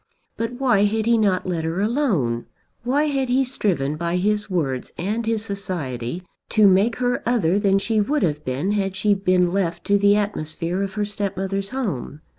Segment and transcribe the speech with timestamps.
[0.35, 2.47] But why had he not let her alone?
[2.83, 7.77] Why had he striven by his words and his society to make her other than
[7.77, 12.21] she would have been had she been left to the atmosphere of her stepmother's home?